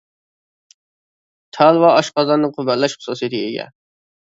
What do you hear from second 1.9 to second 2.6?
ئاشقازاننى